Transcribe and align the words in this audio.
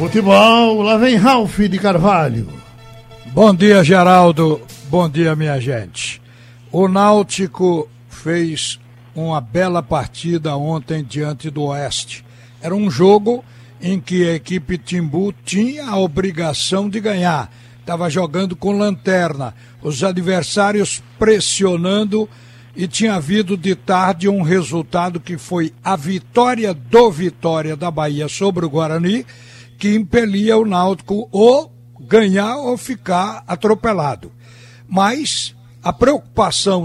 Futebol, 0.00 0.80
lá 0.80 0.96
vem 0.96 1.14
Ralph 1.16 1.58
de 1.58 1.78
Carvalho. 1.78 2.48
Bom 3.34 3.54
dia, 3.54 3.84
Geraldo. 3.84 4.58
Bom 4.88 5.06
dia, 5.06 5.36
minha 5.36 5.60
gente. 5.60 6.22
O 6.72 6.88
Náutico 6.88 7.86
fez 8.08 8.80
uma 9.14 9.42
bela 9.42 9.82
partida 9.82 10.56
ontem 10.56 11.04
diante 11.04 11.50
do 11.50 11.64
Oeste. 11.64 12.24
Era 12.62 12.74
um 12.74 12.90
jogo 12.90 13.44
em 13.78 14.00
que 14.00 14.26
a 14.26 14.36
equipe 14.36 14.78
Timbu 14.78 15.34
tinha 15.44 15.84
a 15.90 15.98
obrigação 15.98 16.88
de 16.88 16.98
ganhar. 16.98 17.52
Estava 17.78 18.08
jogando 18.08 18.56
com 18.56 18.72
lanterna, 18.72 19.54
os 19.82 20.02
adversários 20.02 21.02
pressionando 21.18 22.26
e 22.74 22.88
tinha 22.88 23.16
havido 23.16 23.54
de 23.54 23.74
tarde 23.74 24.30
um 24.30 24.40
resultado 24.40 25.20
que 25.20 25.36
foi 25.36 25.74
a 25.84 25.94
vitória 25.94 26.72
do 26.72 27.10
Vitória 27.10 27.76
da 27.76 27.90
Bahia 27.90 28.28
sobre 28.28 28.64
o 28.64 28.70
Guarani, 28.70 29.26
que 29.80 29.94
impelia 29.96 30.58
o 30.58 30.66
Náutico 30.66 31.26
ou 31.32 31.72
ganhar 31.98 32.56
ou 32.58 32.76
ficar 32.76 33.42
atropelado. 33.46 34.30
Mas 34.86 35.56
a 35.82 35.90
preocupação 35.90 36.84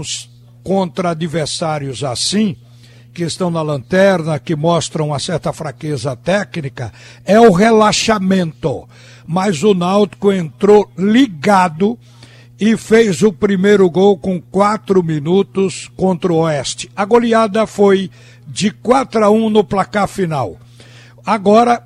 contra 0.64 1.10
adversários 1.10 2.02
assim, 2.02 2.56
que 3.12 3.22
estão 3.22 3.50
na 3.50 3.60
lanterna, 3.60 4.38
que 4.38 4.56
mostram 4.56 5.08
uma 5.08 5.18
certa 5.18 5.52
fraqueza 5.52 6.16
técnica, 6.16 6.90
é 7.22 7.38
o 7.38 7.52
relaxamento. 7.52 8.88
Mas 9.26 9.62
o 9.62 9.74
Náutico 9.74 10.32
entrou 10.32 10.90
ligado 10.96 11.98
e 12.58 12.78
fez 12.78 13.22
o 13.22 13.30
primeiro 13.30 13.90
gol 13.90 14.16
com 14.16 14.40
quatro 14.40 15.02
minutos 15.02 15.90
contra 15.96 16.32
o 16.32 16.36
Oeste. 16.36 16.90
A 16.96 17.04
goleada 17.04 17.66
foi 17.66 18.10
de 18.48 18.70
4 18.70 19.22
a 19.22 19.30
1 19.30 19.50
no 19.50 19.62
placar 19.62 20.08
final. 20.08 20.56
Agora, 21.26 21.82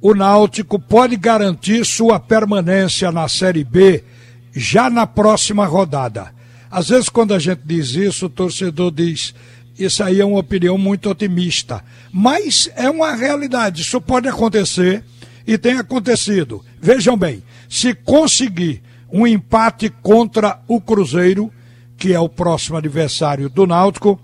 o 0.00 0.14
Náutico 0.14 0.78
pode 0.78 1.16
garantir 1.16 1.84
sua 1.84 2.20
permanência 2.20 3.10
na 3.10 3.28
Série 3.28 3.64
B 3.64 4.04
já 4.52 4.88
na 4.88 5.06
próxima 5.06 5.66
rodada. 5.66 6.32
Às 6.70 6.88
vezes, 6.88 7.08
quando 7.08 7.34
a 7.34 7.38
gente 7.38 7.62
diz 7.64 7.94
isso, 7.94 8.26
o 8.26 8.30
torcedor 8.30 8.90
diz: 8.90 9.34
isso 9.78 10.02
aí 10.02 10.20
é 10.20 10.24
uma 10.24 10.38
opinião 10.38 10.76
muito 10.76 11.08
otimista. 11.10 11.82
Mas 12.12 12.70
é 12.76 12.90
uma 12.90 13.14
realidade, 13.14 13.82
isso 13.82 14.00
pode 14.00 14.28
acontecer 14.28 15.04
e 15.46 15.56
tem 15.56 15.78
acontecido. 15.78 16.64
Vejam 16.80 17.16
bem, 17.16 17.42
se 17.68 17.94
conseguir 17.94 18.82
um 19.10 19.26
empate 19.26 19.88
contra 20.02 20.60
o 20.68 20.80
Cruzeiro, 20.80 21.50
que 21.96 22.12
é 22.12 22.20
o 22.20 22.28
próximo 22.28 22.76
adversário 22.76 23.48
do 23.48 23.66
Náutico. 23.66 24.20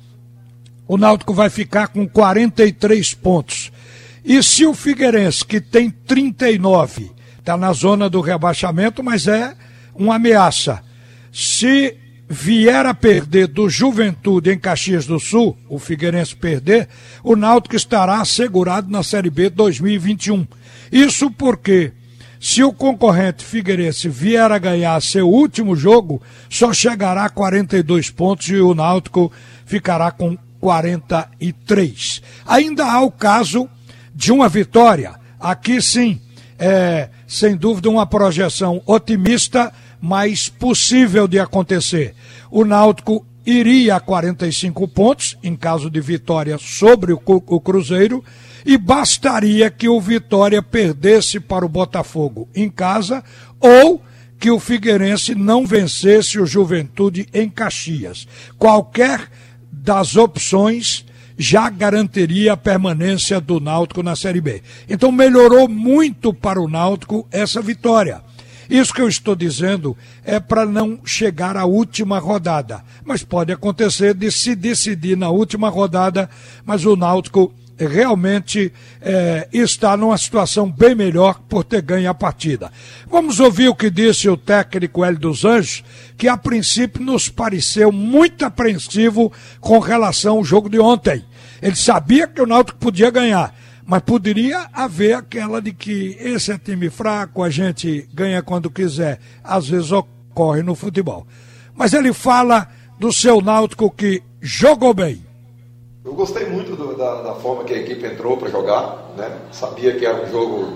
O 0.86 0.98
Náutico 0.98 1.32
vai 1.32 1.48
ficar 1.48 1.88
com 1.88 2.06
43 2.06 3.14
pontos. 3.14 3.72
E 4.25 4.42
se 4.42 4.64
o 4.64 4.72
Figueirense, 4.72 5.44
que 5.44 5.61
tem 5.61 5.91
39, 5.91 7.11
está 7.39 7.56
na 7.56 7.72
zona 7.72 8.08
do 8.08 8.20
rebaixamento, 8.20 9.03
mas 9.03 9.28
é 9.28 9.55
uma 9.94 10.17
ameaça. 10.17 10.83
Se 11.30 11.97
vier 12.28 12.86
a 12.86 12.95
perder 12.95 13.48
do 13.48 13.69
Juventude 13.69 14.50
em 14.50 14.58
Caxias 14.58 15.06
do 15.06 15.20
Sul, 15.20 15.56
o 15.69 15.78
Figueirense 15.78 16.34
perder, 16.34 16.89
o 17.22 17.36
Náutico 17.36 17.77
estará 17.77 18.20
assegurado 18.20 18.91
na 18.91 19.02
Série 19.02 19.28
B 19.28 19.50
2021. 19.50 20.47
Isso 20.91 21.30
porque 21.30 21.92
se 22.41 22.62
o 22.62 22.72
concorrente 22.72 23.45
Figueirense 23.45 24.08
vier 24.08 24.50
a 24.50 24.58
ganhar 24.58 25.00
seu 25.02 25.28
último 25.28 25.77
jogo, 25.77 26.22
só 26.48 26.72
chegará 26.72 27.25
a 27.25 27.30
42 27.30 28.11
pontos 28.11 28.48
e 28.48 28.56
o 28.56 28.75
Náutico 28.75 29.30
ficará 29.67 30.11
com 30.11 30.36
43. 30.61 32.22
Ainda 32.47 32.91
há 32.91 33.00
o 33.02 33.11
caso 33.11 33.69
de 34.14 34.32
uma 34.32 34.48
vitória. 34.48 35.14
Aqui 35.40 35.82
sim, 35.82 36.20
é 36.58 37.08
sem 37.26 37.56
dúvida 37.56 37.90
uma 37.90 38.06
projeção 38.06 38.80
otimista, 38.86 39.72
mas 40.00 40.48
possível 40.48 41.26
de 41.26 41.38
acontecer. 41.38 42.14
O 42.50 42.64
Náutico 42.64 43.26
iria 43.44 43.96
a 43.96 44.00
45 44.00 44.89
pontos 44.89 45.36
em 45.42 45.56
caso 45.56 45.90
de 45.90 46.00
vitória 46.00 46.56
sobre 46.58 47.12
o, 47.12 47.20
o 47.27 47.61
Cruzeiro 47.61 48.24
e 48.64 48.78
bastaria 48.78 49.70
que 49.70 49.89
o 49.89 50.00
Vitória 50.00 50.62
perdesse 50.62 51.39
para 51.39 51.66
o 51.66 51.68
Botafogo 51.68 52.48
em 52.55 52.70
casa 52.70 53.22
ou 53.60 54.02
que 54.39 54.50
o 54.50 54.58
Figueirense 54.58 55.34
não 55.34 55.66
vencesse 55.66 56.39
o 56.39 56.46
Juventude 56.46 57.27
em 57.33 57.48
Caxias. 57.48 58.27
Qualquer 58.58 59.28
das 59.70 60.16
opções 60.16 61.05
já 61.36 61.68
garantiria 61.68 62.52
a 62.52 62.56
permanência 62.56 63.40
do 63.40 63.61
Náutico 63.61 64.02
na 64.02 64.14
Série 64.14 64.40
B. 64.40 64.62
Então 64.89 65.11
melhorou 65.11 65.68
muito 65.68 66.33
para 66.33 66.61
o 66.61 66.68
Náutico 66.68 67.27
essa 67.30 67.61
vitória. 67.61 68.22
Isso 68.68 68.95
que 68.95 69.00
eu 69.00 69.08
estou 69.08 69.34
dizendo 69.34 69.96
é 70.24 70.40
para 70.40 70.64
não 70.64 71.00
chegar 71.05 71.56
à 71.56 71.64
última 71.64 72.18
rodada. 72.18 72.83
Mas 73.05 73.22
pode 73.22 73.52
acontecer 73.52 74.14
de 74.14 74.30
se 74.30 74.55
decidir 74.55 75.17
na 75.17 75.28
última 75.28 75.68
rodada, 75.68 76.30
mas 76.64 76.84
o 76.86 76.96
Náutico 76.96 77.52
realmente 77.79 78.73
é, 79.01 79.48
está 79.52 79.96
numa 79.96 80.17
situação 80.17 80.70
bem 80.70 80.95
melhor 80.95 81.40
por 81.48 81.64
ter 81.64 81.83
ganho 81.83 82.08
a 82.08 82.14
partida. 82.14 82.70
Vamos 83.08 83.40
ouvir 83.40 83.68
o 83.68 83.74
que 83.74 83.90
disse 83.90 84.29
o 84.29 84.36
técnico 84.36 85.05
Hélio 85.05 85.18
dos 85.18 85.45
Anjos, 85.45 85.83
que 86.17 86.29
a 86.29 86.36
princípio 86.36 87.02
nos 87.02 87.29
pareceu 87.29 87.90
muito 87.90 88.45
apreensivo 88.45 89.33
com 89.61 89.79
relação 89.79 90.36
ao 90.36 90.45
jogo 90.45 90.68
de 90.68 90.79
ontem. 90.79 91.24
Ele 91.61 91.77
sabia 91.77 92.27
que 92.27 92.40
o 92.40 92.46
Náutico 92.46 92.79
podia 92.79 93.11
ganhar, 93.11 93.55
mas 93.86 94.02
poderia 94.02 94.68
haver 94.73 95.14
aquela 95.14 95.61
de 95.61 95.73
que 95.73 96.17
esse 96.20 96.52
é 96.52 96.58
time 96.58 96.90
fraco, 96.90 97.42
a 97.42 97.51
gente 97.51 98.08
ganha 98.13 98.42
quando 98.42 98.70
quiser. 98.70 99.18
Às 99.42 99.68
vezes 99.68 99.90
ocorre 99.90 100.63
no 100.63 100.74
futebol. 100.74 101.27
Mas 101.74 101.92
ele 101.92 102.13
fala 102.13 102.68
do 102.98 103.13
seu 103.13 103.40
Náutico 103.40 103.90
que 103.90 104.23
jogou 104.40 104.95
bem 104.95 105.33
eu 106.04 106.12
gostei 106.12 106.44
muito 106.46 106.76
do, 106.76 106.94
da, 106.94 107.22
da, 107.22 107.34
forma 107.36 107.64
que 107.64 107.72
a 107.72 107.78
equipe 107.78 108.04
entrou 108.06 108.36
para 108.36 108.50
jogar, 108.50 109.10
né? 109.16 109.38
Sabia 109.50 109.96
que 109.96 110.04
era 110.04 110.22
um 110.22 110.30
jogo 110.30 110.74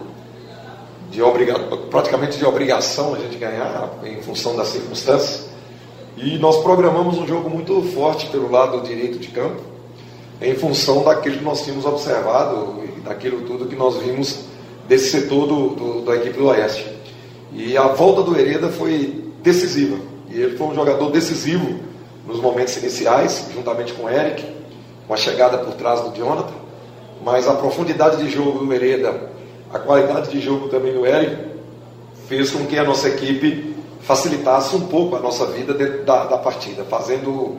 de 1.11 1.21
obriga... 1.21 1.59
praticamente 1.91 2.39
de 2.39 2.47
obrigação 2.47 3.15
a 3.15 3.19
gente 3.19 3.37
ganhar 3.37 3.91
em 4.05 4.23
função 4.23 4.57
das 4.57 4.69
circunstâncias. 4.69 5.51
E 6.17 6.39
nós 6.39 6.63
programamos 6.63 7.19
um 7.19 7.27
jogo 7.27 7.51
muito 7.51 7.83
forte 7.95 8.27
pelo 8.31 8.51
lado 8.51 8.81
direito 8.81 9.19
de 9.19 9.29
campo, 9.29 9.61
em 10.41 10.55
função 10.55 11.05
daquilo 11.05 11.37
que 11.37 11.45
nós 11.45 11.63
tínhamos 11.63 11.85
observado 11.85 12.83
e 12.85 13.01
daquilo 13.01 13.43
tudo 13.43 13.67
que 13.67 13.77
nós 13.77 13.99
vimos 13.99 14.47
desse 14.89 15.11
setor 15.11 15.47
do, 15.47 15.69
do, 15.69 16.01
da 16.07 16.17
equipe 16.17 16.39
do 16.39 16.47
Oeste. 16.47 16.87
E 17.53 17.77
a 17.77 17.89
volta 17.89 18.23
do 18.23 18.39
Hereda 18.39 18.71
foi 18.71 19.31
decisiva. 19.43 19.99
E 20.31 20.41
ele 20.41 20.57
foi 20.57 20.69
um 20.69 20.75
jogador 20.75 21.11
decisivo 21.11 21.81
nos 22.27 22.41
momentos 22.41 22.77
iniciais, 22.79 23.47
juntamente 23.55 23.93
com 23.93 24.05
o 24.05 24.09
Eric 24.09 24.59
uma 25.09 25.17
chegada 25.17 25.59
por 25.59 25.75
trás 25.75 26.01
do 26.03 26.15
Jonathan, 26.15 26.55
mas 27.25 27.49
a 27.49 27.55
profundidade 27.55 28.19
de 28.19 28.31
jogo 28.31 28.65
do 28.65 28.73
Hereda, 28.73 29.31
a 29.73 29.79
qualidade 29.79 30.31
de 30.31 30.41
jogo 30.41 30.69
também 30.69 30.93
do 30.93 31.07
Eric, 31.07 31.37
fez 32.29 32.51
com 32.51 32.67
que 32.67 32.79
a 32.79 32.85
nossa 32.85 33.09
equipe 33.09 33.75
facilitasse 34.03 34.77
um 34.77 34.87
pouco 34.87 35.17
a 35.17 35.21
nossa 35.21 35.47
vida 35.47 35.73
dentro 35.73 36.05
da, 36.05 36.25
da 36.25 36.39
partida, 36.39 36.85
fazendo 36.85 37.57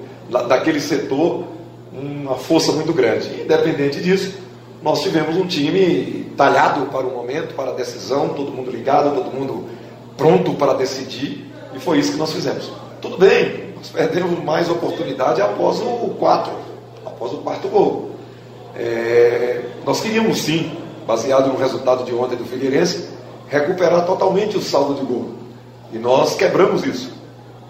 daquele 0.47 0.79
setor 0.79 1.43
uma 1.91 2.35
força 2.35 2.71
muito 2.71 2.93
grande. 2.93 3.41
Independente 3.41 4.01
disso, 4.01 4.37
nós 4.81 5.01
tivemos 5.01 5.35
um 5.35 5.45
time 5.47 6.31
talhado 6.37 6.85
para 6.87 7.05
o 7.05 7.11
momento, 7.11 7.55
para 7.55 7.71
a 7.71 7.73
decisão, 7.73 8.29
todo 8.29 8.51
mundo 8.51 8.71
ligado, 8.71 9.13
todo 9.15 9.33
mundo 9.33 9.65
pronto 10.15 10.53
para 10.53 10.73
decidir, 10.73 11.51
e 11.73 11.79
foi 11.79 11.99
isso 11.99 12.11
que 12.11 12.17
nós 12.17 12.31
fizemos. 12.31 12.71
Tudo 13.01 13.17
bem, 13.17 13.73
nós 13.75 13.89
perdemos 13.89 14.43
mais 14.43 14.69
oportunidade 14.69 15.41
após 15.41 15.79
o 15.79 16.15
4 16.19 16.68
após 17.19 17.33
o 17.33 17.37
quarto 17.37 17.67
gol. 17.67 18.11
É, 18.75 19.61
nós 19.85 19.99
queríamos 19.99 20.41
sim, 20.41 20.71
baseado 21.05 21.47
no 21.47 21.57
resultado 21.57 22.05
de 22.05 22.13
ontem 22.13 22.37
do 22.37 22.45
Figueirense, 22.45 23.09
recuperar 23.49 24.05
totalmente 24.05 24.55
o 24.55 24.61
saldo 24.61 24.93
de 24.93 25.05
gol. 25.05 25.31
E 25.91 25.97
nós 25.97 26.35
quebramos 26.35 26.85
isso. 26.85 27.11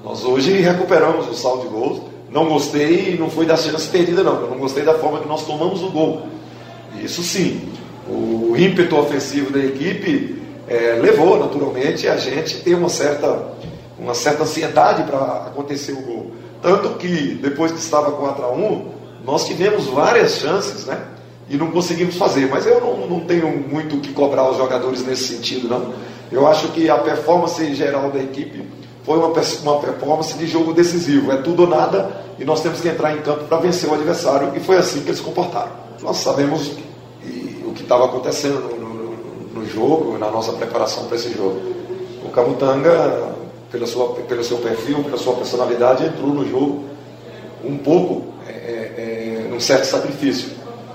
Nós 0.04 0.24
hoje 0.24 0.52
recuperamos 0.62 1.28
o 1.28 1.34
saldo 1.34 1.64
de 1.64 1.68
gols. 1.70 2.02
Não 2.30 2.48
gostei, 2.48 3.18
não 3.18 3.30
foi 3.30 3.48
da 3.48 3.58
chance 3.58 3.88
perdida, 3.88 4.22
não. 4.22 4.42
Eu 4.42 4.50
não 4.52 4.60
gostei 4.60 4.84
da 4.84 4.94
forma 4.94 5.20
que 5.20 5.28
nós 5.28 5.44
tomamos 5.46 5.82
o 5.82 5.90
gol. 5.90 6.28
Isso 7.02 7.24
sim. 7.24 7.70
O 8.08 8.56
ímpeto 8.56 8.96
ofensivo 8.98 9.52
da 9.52 9.60
equipe 9.60 10.40
é, 10.68 11.00
levou, 11.02 11.40
naturalmente, 11.40 12.08
a 12.08 12.18
gente 12.18 12.62
ter 12.62 12.76
uma 12.76 12.90
certa, 12.90 13.48
uma 13.98 14.14
certa 14.14 14.44
ansiedade 14.44 15.04
para 15.04 15.18
acontecer 15.48 15.94
o 15.94 16.02
gol. 16.02 16.32
Tanto 16.62 16.90
que, 16.98 17.40
depois 17.42 17.72
que 17.72 17.80
estava 17.80 18.12
4 18.12 18.46
a 18.46 18.52
1 18.52 18.99
nós 19.26 19.46
tivemos 19.46 19.86
várias 19.86 20.34
chances, 20.36 20.86
né? 20.86 21.02
E 21.50 21.58
não 21.58 21.72
conseguimos 21.72 22.16
fazer. 22.16 22.48
Mas 22.50 22.66
eu 22.66 22.80
não, 22.80 23.08
não 23.08 23.20
tenho 23.22 23.48
muito 23.48 23.98
o 23.98 24.00
que 24.00 24.14
cobrar 24.14 24.50
os 24.50 24.58
jogadores 24.58 25.06
nesse 25.06 25.36
sentido, 25.36 25.68
não. 25.68 25.94
Eu 26.32 26.48
acho 26.48 26.70
que 26.70 26.90
a 26.90 26.98
performance 26.98 27.74
geral 27.74 28.12
da 28.12 28.20
equipe 28.20 28.64
foi 29.04 29.18
uma, 29.18 29.28
uma 29.28 29.80
performance 29.80 30.38
de 30.38 30.46
jogo 30.46 30.74
decisivo. 30.74 31.32
É 31.32 31.38
tudo 31.38 31.64
ou 31.64 31.68
nada 31.68 32.24
e 32.38 32.46
nós 32.46 32.62
temos 32.62 32.80
que 32.80 32.88
entrar 32.88 33.16
em 33.16 33.22
campo 33.22 33.46
para 33.46 33.58
vencer 33.58 33.90
o 33.90 33.94
adversário. 33.94 34.52
E 34.56 34.60
foi 34.60 34.78
assim 34.78 35.02
que 35.02 35.10
eles 35.10 35.20
comportaram. 35.20 35.72
Nós 36.02 36.18
sabemos 36.18 36.72
o 37.66 37.74
que 37.74 37.84
estava 37.84 38.06
acontecendo 38.06 38.76
no, 38.78 38.90
no, 38.90 39.62
no 39.62 39.66
jogo, 39.68 40.18
na 40.18 40.30
nossa 40.30 40.54
preparação 40.54 41.06
para 41.06 41.16
esse 41.16 41.34
jogo. 41.34 41.60
O 42.24 42.30
Camutanga, 42.30 43.36
pela 43.72 43.86
sua, 43.86 44.10
pelo 44.14 44.44
seu 44.44 44.58
perfil, 44.58 45.04
pela 45.04 45.18
sua 45.18 45.34
personalidade, 45.36 46.06
entrou 46.06 46.30
no 46.30 46.48
jogo 46.48 46.86
um 47.64 47.78
pouco 47.78 48.34
é, 48.50 49.44
é, 49.44 49.48
num 49.50 49.60
certo 49.60 49.86
sacrifício. 49.86 50.50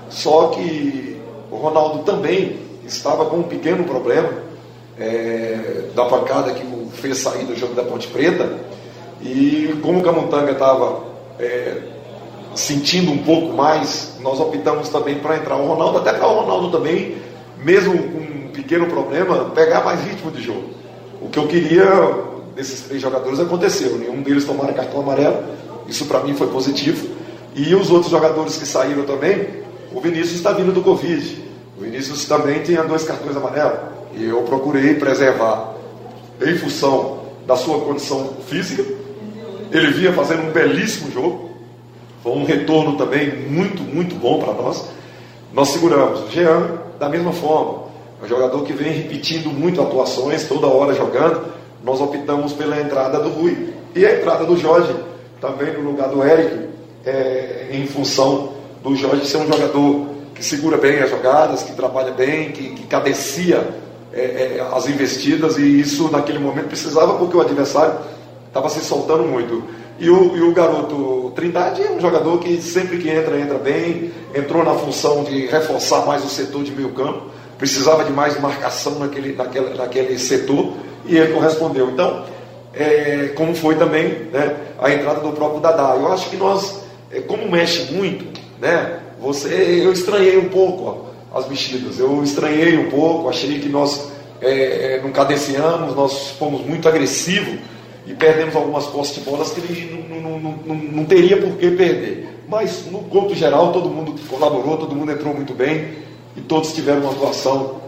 Só 0.09 0.47
que 0.47 1.19
o 1.51 1.55
Ronaldo 1.55 2.03
também 2.03 2.57
estava 2.85 3.25
com 3.25 3.37
um 3.37 3.43
pequeno 3.43 3.83
problema 3.83 4.29
é, 4.99 5.89
da 5.95 6.05
pancada 6.05 6.51
que 6.53 6.65
o 6.65 6.89
fez 6.91 7.17
sair 7.17 7.45
do 7.45 7.55
jogo 7.55 7.73
da 7.73 7.83
Ponte 7.83 8.07
Preta. 8.07 8.57
E 9.21 9.77
como 9.81 9.99
o 9.99 10.03
Camutanga 10.03 10.51
estava 10.51 11.03
é, 11.39 11.77
sentindo 12.53 13.11
um 13.11 13.17
pouco 13.19 13.53
mais, 13.53 14.17
nós 14.21 14.39
optamos 14.39 14.89
também 14.89 15.15
para 15.15 15.37
entrar 15.37 15.57
o 15.57 15.67
Ronaldo, 15.67 15.99
até 15.99 16.13
para 16.13 16.27
o 16.27 16.41
Ronaldo 16.41 16.77
também, 16.77 17.17
mesmo 17.63 17.97
com 17.97 18.19
um 18.19 18.49
pequeno 18.53 18.87
problema, 18.87 19.51
pegar 19.53 19.83
mais 19.83 20.01
ritmo 20.03 20.31
de 20.31 20.41
jogo. 20.41 20.69
O 21.21 21.29
que 21.29 21.39
eu 21.39 21.47
queria 21.47 21.85
desses 22.55 22.81
três 22.81 23.01
jogadores 23.01 23.39
aconteceu, 23.39 23.97
nenhum 23.97 24.21
deles 24.21 24.45
tomaram 24.45 24.73
cartão 24.73 25.01
amarelo, 25.01 25.43
isso 25.87 26.05
para 26.05 26.21
mim 26.21 26.33
foi 26.35 26.47
positivo. 26.47 27.07
E 27.55 27.73
os 27.73 27.89
outros 27.89 28.11
jogadores 28.11 28.57
que 28.57 28.65
saíram 28.65 29.03
também, 29.03 29.47
o 29.93 30.01
Vinícius 30.01 30.33
está 30.33 30.51
vindo 30.51 30.73
do 30.73 30.81
Covid. 30.81 31.43
O 31.77 31.81
Vinícius 31.81 32.25
também 32.25 32.61
tinha 32.61 32.83
dois 32.83 33.03
cartões 33.03 33.35
amarelos. 33.35 33.79
E 34.13 34.25
eu 34.25 34.41
procurei 34.43 34.95
preservar, 34.95 35.73
em 36.41 36.57
função 36.57 37.21
da 37.47 37.55
sua 37.55 37.79
condição 37.79 38.33
física. 38.47 38.83
Ele 39.71 39.91
vinha 39.91 40.11
fazendo 40.11 40.49
um 40.49 40.51
belíssimo 40.51 41.11
jogo. 41.11 41.51
Foi 42.21 42.33
um 42.33 42.43
retorno 42.43 42.97
também 42.97 43.33
muito, 43.49 43.81
muito 43.83 44.15
bom 44.15 44.39
para 44.39 44.53
nós. 44.53 44.89
Nós 45.53 45.69
seguramos. 45.69 46.21
O 46.23 46.31
Jean, 46.31 46.79
da 46.99 47.07
mesma 47.07 47.31
forma. 47.31 47.85
É 48.21 48.25
um 48.25 48.27
jogador 48.27 48.63
que 48.63 48.73
vem 48.73 48.91
repetindo 48.91 49.49
muito 49.49 49.81
atuações, 49.81 50.43
toda 50.45 50.67
hora 50.67 50.93
jogando. 50.93 51.45
Nós 51.83 52.01
optamos 52.01 52.51
pela 52.51 52.79
entrada 52.81 53.19
do 53.19 53.29
Rui. 53.29 53.73
E 53.95 54.05
a 54.05 54.17
entrada 54.17 54.45
do 54.45 54.57
Jorge, 54.57 54.93
também 55.39 55.73
no 55.73 55.81
lugar 55.81 56.09
do 56.09 56.23
Eric, 56.23 56.74
é, 57.05 57.67
em 57.71 57.85
função 57.87 58.53
do 58.83 58.95
Jorge 58.95 59.25
ser 59.25 59.37
um 59.37 59.47
jogador 59.47 60.07
que 60.33 60.43
segura 60.43 60.77
bem 60.77 60.99
as 60.99 61.09
jogadas, 61.09 61.63
que 61.63 61.73
trabalha 61.73 62.11
bem, 62.11 62.51
que, 62.51 62.71
que 62.71 62.95
é, 64.13 64.19
é, 64.19 64.67
as 64.73 64.87
investidas, 64.87 65.57
e 65.57 65.79
isso 65.79 66.09
naquele 66.11 66.39
momento 66.39 66.67
precisava 66.67 67.17
porque 67.17 67.35
o 67.35 67.41
adversário 67.41 67.99
estava 68.47 68.69
se 68.69 68.79
soltando 68.81 69.23
muito. 69.23 69.63
E 69.97 70.09
o, 70.09 70.35
e 70.35 70.41
o 70.41 70.53
garoto 70.53 71.31
Trindade 71.35 71.81
é 71.81 71.91
um 71.91 71.99
jogador 72.01 72.37
que 72.39 72.61
sempre 72.61 72.97
que 72.97 73.09
entra, 73.09 73.39
entra 73.39 73.57
bem, 73.57 74.11
entrou 74.33 74.63
na 74.63 74.73
função 74.73 75.23
de 75.23 75.45
reforçar 75.45 76.05
mais 76.05 76.23
o 76.23 76.27
setor 76.27 76.63
de 76.63 76.71
meio 76.71 76.89
campo, 76.89 77.27
precisava 77.57 78.03
de 78.03 78.11
mais 78.11 78.39
marcação 78.39 78.99
naquele, 78.99 79.33
naquele, 79.33 79.73
naquele 79.73 80.19
setor, 80.19 80.73
e 81.05 81.17
ele 81.17 81.33
correspondeu. 81.33 81.89
Então, 81.89 82.25
é, 82.73 83.31
como 83.35 83.55
foi 83.55 83.75
também 83.75 84.27
né, 84.33 84.55
a 84.77 84.91
entrada 84.91 85.21
do 85.21 85.31
próprio 85.31 85.61
Dadá. 85.61 85.95
Eu 85.95 86.11
acho 86.11 86.29
que 86.29 86.35
nós, 86.35 86.81
como 87.21 87.49
mexe 87.49 87.91
muito, 87.91 88.25
né, 88.59 88.99
você, 89.19 89.81
eu 89.83 89.91
estranhei 89.91 90.37
um 90.37 90.49
pouco 90.49 91.13
ó, 91.31 91.37
as 91.39 91.47
mexidas, 91.47 91.99
eu 91.99 92.23
estranhei 92.23 92.77
um 92.77 92.89
pouco, 92.89 93.29
achei 93.29 93.59
que 93.59 93.69
nós 93.69 94.11
é, 94.41 94.97
é 94.97 95.01
não 95.01 95.11
cadenciamos, 95.11 95.95
nós 95.95 96.29
fomos 96.31 96.61
muito 96.61 96.87
agressivos 96.87 97.59
e 98.07 98.13
perdemos 98.13 98.55
algumas 98.55 98.85
postes 98.85 99.23
de 99.23 99.29
bolas 99.29 99.51
que 99.51 99.61
não, 100.09 100.39
não, 100.39 100.39
não, 100.39 100.75
não 100.75 101.05
teria 101.05 101.37
por 101.37 101.57
que 101.57 101.71
perder. 101.71 102.35
Mas, 102.47 102.85
no 102.91 102.99
conto 102.99 103.33
geral, 103.33 103.71
todo 103.71 103.89
mundo 103.89 104.13
colaborou, 104.29 104.77
todo 104.77 104.95
mundo 104.95 105.11
entrou 105.11 105.33
muito 105.33 105.53
bem 105.53 105.93
e 106.37 106.41
todos 106.41 106.73
tiveram 106.73 107.01
uma 107.01 107.11
atuação 107.11 107.81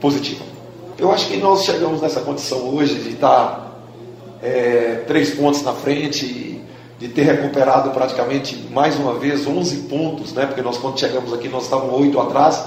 positiva. 0.00 0.44
Eu 0.98 1.10
acho 1.10 1.28
que 1.28 1.38
nós 1.38 1.64
chegamos 1.64 2.02
nessa 2.02 2.20
condição 2.20 2.74
hoje 2.74 2.96
de 2.96 3.10
estar 3.10 3.82
é, 4.42 5.02
três 5.06 5.30
pontos 5.30 5.62
na 5.62 5.72
frente, 5.72 6.59
de 7.00 7.08
ter 7.08 7.22
recuperado 7.22 7.90
praticamente 7.90 8.68
mais 8.70 8.94
uma 8.96 9.14
vez 9.14 9.46
11 9.46 9.88
pontos, 9.88 10.34
né? 10.34 10.44
porque 10.44 10.60
nós 10.60 10.76
quando 10.76 11.00
chegamos 11.00 11.32
aqui 11.32 11.48
nós 11.48 11.64
estávamos 11.64 11.98
oito 11.98 12.20
atrás 12.20 12.66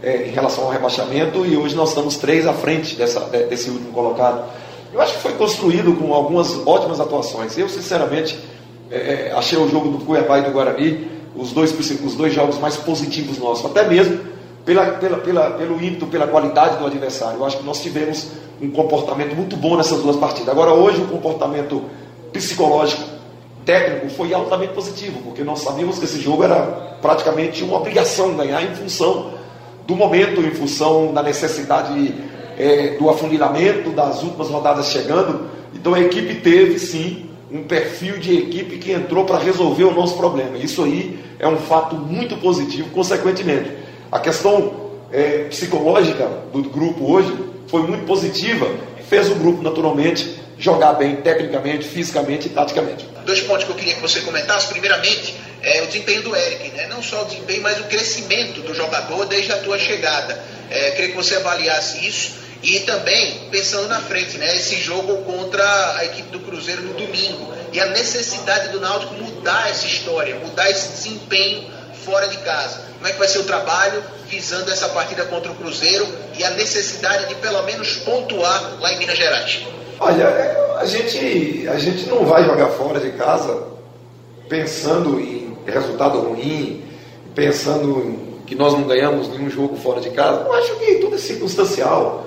é, 0.00 0.28
em 0.28 0.30
relação 0.30 0.64
ao 0.64 0.70
rebaixamento 0.70 1.44
e 1.44 1.56
hoje 1.56 1.74
nós 1.74 1.88
estamos 1.88 2.16
três 2.16 2.46
à 2.46 2.52
frente 2.52 2.94
dessa, 2.94 3.20
desse 3.20 3.70
último 3.70 3.92
colocado. 3.92 4.44
Eu 4.92 5.00
acho 5.00 5.14
que 5.14 5.20
foi 5.20 5.32
construído 5.32 5.94
com 5.94 6.14
algumas 6.14 6.64
ótimas 6.64 7.00
atuações. 7.00 7.58
Eu, 7.58 7.68
sinceramente, 7.68 8.38
é, 8.88 9.30
é 9.30 9.32
achei 9.32 9.58
o 9.58 9.68
jogo 9.68 9.88
do 9.88 10.04
Cuiabá 10.04 10.38
e 10.38 10.42
do 10.42 10.52
Guarani 10.52 11.10
os 11.34 11.50
dois, 11.50 11.72
os 11.72 12.14
dois 12.14 12.32
jogos 12.32 12.58
mais 12.58 12.76
positivos 12.76 13.38
nossos, 13.38 13.64
até 13.64 13.88
mesmo 13.88 14.20
pela, 14.64 14.92
pela, 14.92 15.18
pela, 15.18 15.50
pelo 15.52 15.82
ímpeto, 15.82 16.06
pela 16.06 16.26
qualidade 16.26 16.78
do 16.78 16.86
adversário. 16.86 17.38
Eu 17.38 17.44
acho 17.44 17.58
que 17.58 17.64
nós 17.64 17.82
tivemos 17.82 18.28
um 18.60 18.70
comportamento 18.70 19.34
muito 19.34 19.56
bom 19.56 19.76
nessas 19.76 20.00
duas 20.00 20.16
partidas. 20.16 20.50
Agora, 20.50 20.72
hoje, 20.72 21.00
o 21.00 21.06
comportamento 21.06 21.82
psicológico, 22.32 23.02
técnico, 23.64 24.08
foi 24.10 24.32
altamente 24.34 24.72
positivo, 24.72 25.20
porque 25.22 25.42
nós 25.42 25.60
sabíamos 25.60 25.98
que 25.98 26.04
esse 26.04 26.20
jogo 26.20 26.44
era 26.44 26.96
praticamente 27.00 27.62
uma 27.62 27.76
obrigação 27.76 28.34
ganhar 28.34 28.62
em 28.62 28.74
função 28.74 29.32
do 29.86 29.94
momento, 29.94 30.40
em 30.40 30.50
função 30.50 31.12
da 31.12 31.22
necessidade 31.22 32.14
é, 32.58 32.96
do 32.98 33.08
afunilamento, 33.08 33.90
das 33.90 34.22
últimas 34.22 34.48
rodadas 34.48 34.88
chegando. 34.88 35.48
Então, 35.74 35.94
a 35.94 36.00
equipe 36.00 36.36
teve, 36.36 36.78
sim, 36.78 37.26
um 37.50 37.64
perfil 37.64 38.18
de 38.18 38.36
equipe 38.36 38.78
que 38.78 38.92
entrou 38.92 39.24
para 39.24 39.38
resolver 39.38 39.84
o 39.84 39.94
nosso 39.94 40.16
problema. 40.16 40.56
Isso 40.56 40.84
aí 40.84 41.18
é 41.38 41.48
um 41.48 41.56
fato 41.56 41.96
muito 41.96 42.36
positivo, 42.36 42.90
consequentemente. 42.90 43.70
A 44.10 44.18
questão 44.18 44.72
é, 45.10 45.44
psicológica 45.48 46.28
do 46.52 46.62
grupo 46.62 47.12
hoje 47.12 47.32
foi 47.66 47.82
muito 47.82 48.04
positiva 48.04 48.66
fez 49.12 49.30
o 49.30 49.34
grupo, 49.34 49.62
naturalmente, 49.62 50.41
jogar 50.58 50.94
bem 50.94 51.16
tecnicamente, 51.16 51.86
fisicamente 51.86 52.46
e 52.46 52.50
taticamente. 52.50 53.06
Dois 53.24 53.40
pontos 53.40 53.64
que 53.64 53.70
eu 53.70 53.76
queria 53.76 53.94
que 53.94 54.00
você 54.00 54.20
comentasse. 54.20 54.68
Primeiramente, 54.68 55.34
é 55.62 55.82
o 55.82 55.86
desempenho 55.86 56.22
do 56.22 56.34
Eric, 56.34 56.70
né? 56.70 56.86
não 56.88 57.02
só 57.02 57.22
o 57.22 57.24
desempenho, 57.26 57.62
mas 57.62 57.78
o 57.80 57.84
crescimento 57.84 58.60
do 58.62 58.74
jogador 58.74 59.26
desde 59.26 59.52
a 59.52 59.58
tua 59.58 59.78
chegada. 59.78 60.42
É, 60.70 60.90
queria 60.92 61.10
que 61.10 61.16
você 61.16 61.36
avaliasse 61.36 62.06
isso. 62.06 62.42
E 62.62 62.80
também, 62.80 63.48
pensando 63.50 63.88
na 63.88 64.00
frente, 64.00 64.38
né, 64.38 64.54
esse 64.54 64.76
jogo 64.76 65.18
contra 65.24 65.96
a 65.96 66.04
equipe 66.04 66.30
do 66.30 66.40
Cruzeiro 66.40 66.82
no 66.82 66.94
domingo. 66.94 67.52
E 67.72 67.80
a 67.80 67.86
necessidade 67.86 68.68
do 68.68 68.80
Náutico 68.80 69.14
mudar 69.14 69.68
essa 69.68 69.86
história, 69.86 70.34
mudar 70.36 70.70
esse 70.70 70.88
desempenho 70.88 71.68
fora 72.04 72.28
de 72.28 72.36
casa. 72.38 72.82
Como 72.94 73.08
é 73.08 73.12
que 73.12 73.18
vai 73.18 73.28
ser 73.28 73.38
o 73.38 73.44
trabalho 73.44 74.02
visando 74.28 74.70
essa 74.70 74.88
partida 74.90 75.24
contra 75.24 75.50
o 75.50 75.54
Cruzeiro 75.54 76.06
e 76.38 76.44
a 76.44 76.50
necessidade 76.50 77.28
de 77.28 77.34
pelo 77.36 77.62
menos 77.62 77.96
pontuar 77.96 78.80
lá 78.80 78.92
em 78.92 78.98
Minas 78.98 79.18
Gerais? 79.18 79.62
Olha, 80.04 80.24
é, 80.24 80.76
a 80.80 80.84
gente, 80.84 81.68
a 81.68 81.78
gente 81.78 82.08
não 82.08 82.24
vai 82.24 82.42
jogar 82.44 82.70
fora 82.70 82.98
de 82.98 83.10
casa 83.12 83.68
pensando 84.48 85.20
em 85.20 85.56
resultado 85.64 86.18
ruim, 86.18 86.82
pensando 87.36 88.16
que 88.44 88.56
nós 88.56 88.72
não 88.72 88.82
ganhamos 88.82 89.28
nenhum 89.28 89.48
jogo 89.48 89.76
fora 89.76 90.00
de 90.00 90.10
casa. 90.10 90.42
Eu 90.44 90.52
acho 90.54 90.74
que 90.74 90.96
tudo 90.96 91.14
é 91.14 91.18
circunstancial. 91.18 92.26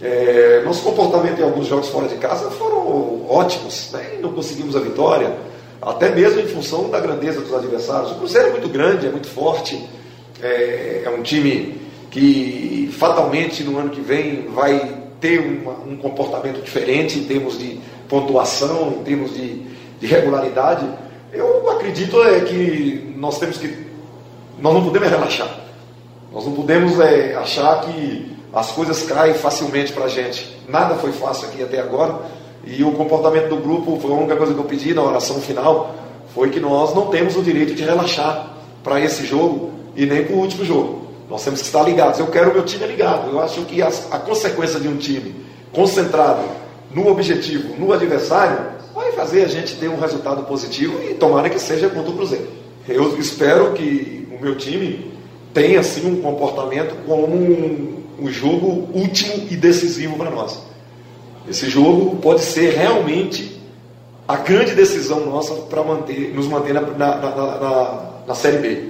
É, 0.00 0.62
nosso 0.64 0.82
comportamento 0.82 1.40
em 1.40 1.44
alguns 1.44 1.66
jogos 1.66 1.90
fora 1.90 2.08
de 2.08 2.14
casa 2.14 2.50
foram 2.52 3.26
ótimos, 3.28 3.90
né? 3.92 4.18
não 4.22 4.32
conseguimos 4.32 4.74
a 4.74 4.80
vitória 4.80 5.36
até 5.82 6.08
mesmo 6.08 6.40
em 6.40 6.46
função 6.46 6.88
da 6.88 7.00
grandeza 7.00 7.42
dos 7.42 7.52
adversários. 7.52 8.12
O 8.12 8.14
Cruzeiro 8.14 8.48
é 8.48 8.50
muito 8.52 8.68
grande, 8.70 9.06
é 9.06 9.10
muito 9.10 9.28
forte, 9.28 9.78
é, 10.42 11.02
é 11.04 11.10
um 11.10 11.22
time 11.22 11.78
que 12.10 12.90
fatalmente 12.98 13.62
no 13.62 13.78
ano 13.78 13.90
que 13.90 14.00
vem 14.00 14.48
vai 14.48 14.99
ter 15.20 15.38
uma, 15.40 15.72
um 15.86 15.96
comportamento 15.96 16.62
diferente 16.62 17.18
em 17.18 17.24
termos 17.24 17.58
de 17.58 17.78
pontuação, 18.08 18.94
em 19.00 19.04
termos 19.04 19.34
de, 19.34 19.62
de 20.00 20.06
regularidade. 20.06 20.86
Eu 21.32 21.70
acredito 21.70 22.22
é 22.22 22.40
que 22.40 23.14
nós 23.16 23.38
temos 23.38 23.58
que. 23.58 23.86
Nós 24.60 24.74
não 24.74 24.84
podemos 24.84 25.08
relaxar. 25.08 25.60
Nós 26.32 26.44
não 26.44 26.52
podemos 26.52 26.98
é, 27.00 27.34
achar 27.34 27.80
que 27.82 28.36
as 28.52 28.70
coisas 28.72 29.02
caem 29.02 29.34
facilmente 29.34 29.92
para 29.92 30.04
a 30.04 30.08
gente. 30.08 30.58
Nada 30.68 30.96
foi 30.96 31.12
fácil 31.12 31.48
aqui 31.48 31.62
até 31.62 31.80
agora. 31.80 32.18
E 32.64 32.84
o 32.84 32.92
comportamento 32.92 33.48
do 33.48 33.56
grupo, 33.56 33.98
foi 34.00 34.10
a 34.10 34.14
única 34.14 34.36
coisa 34.36 34.52
que 34.52 34.60
eu 34.60 34.64
pedi 34.64 34.92
na 34.92 35.02
oração 35.02 35.40
final, 35.40 35.94
foi 36.34 36.50
que 36.50 36.60
nós 36.60 36.94
não 36.94 37.06
temos 37.06 37.36
o 37.36 37.42
direito 37.42 37.74
de 37.74 37.82
relaxar 37.82 38.54
para 38.84 39.00
esse 39.00 39.24
jogo 39.24 39.70
e 39.96 40.04
nem 40.04 40.24
para 40.24 40.36
o 40.36 40.38
último 40.38 40.64
jogo. 40.64 41.09
Nós 41.30 41.44
temos 41.44 41.60
que 41.60 41.66
estar 41.66 41.82
ligados. 41.84 42.18
Eu 42.18 42.26
quero 42.26 42.50
o 42.50 42.54
meu 42.54 42.64
time 42.64 42.86
ligado. 42.86 43.30
Eu 43.30 43.40
acho 43.40 43.62
que 43.62 43.80
a, 43.80 43.88
a 43.88 44.18
consequência 44.18 44.80
de 44.80 44.88
um 44.88 44.96
time 44.96 45.36
concentrado 45.72 46.42
no 46.92 47.08
objetivo, 47.08 47.76
no 47.78 47.92
adversário, 47.92 48.58
vai 48.92 49.12
fazer 49.12 49.44
a 49.44 49.48
gente 49.48 49.76
ter 49.76 49.88
um 49.88 49.98
resultado 49.98 50.42
positivo 50.42 51.00
e 51.08 51.14
tomara 51.14 51.48
que 51.48 51.58
seja 51.58 51.88
contra 51.88 52.10
o 52.10 52.16
Cruzeiro. 52.16 52.48
Eu 52.88 53.16
espero 53.18 53.72
que 53.72 54.28
o 54.36 54.42
meu 54.42 54.56
time 54.56 55.12
tenha 55.54 55.80
assim 55.80 56.06
um 56.10 56.20
comportamento 56.20 56.96
como 57.06 57.26
um, 57.26 58.02
um 58.20 58.28
jogo 58.28 58.88
último 58.92 59.46
e 59.50 59.56
decisivo 59.56 60.16
para 60.16 60.30
nós. 60.30 60.58
Esse 61.48 61.68
jogo 61.68 62.16
pode 62.16 62.42
ser 62.42 62.74
realmente 62.74 63.60
a 64.26 64.36
grande 64.36 64.74
decisão 64.74 65.26
nossa 65.26 65.54
para 65.54 65.82
manter, 65.82 66.32
nos 66.34 66.46
manter 66.46 66.72
na, 66.72 66.80
na, 66.82 67.16
na, 67.16 68.10
na, 68.26 68.34
Série 68.34 68.58
B. 68.58 68.88